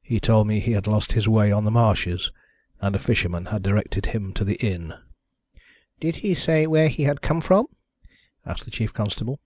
He 0.00 0.18
told 0.18 0.48
me 0.48 0.58
he 0.58 0.72
had 0.72 0.88
lost 0.88 1.12
his 1.12 1.28
way 1.28 1.52
on 1.52 1.62
the 1.64 1.70
marshes, 1.70 2.32
and 2.80 2.96
a 2.96 2.98
fisherman 2.98 3.44
had 3.54 3.62
directed 3.62 4.06
him 4.06 4.32
to 4.32 4.42
the 4.42 4.56
inn." 4.56 4.92
"Did 6.00 6.16
he 6.16 6.34
say 6.34 6.66
where 6.66 6.88
he 6.88 7.04
had 7.04 7.22
come 7.22 7.40
from?" 7.40 7.68
asked 8.44 8.64
the 8.64 8.72
chief 8.72 8.92
constable. 8.92 9.38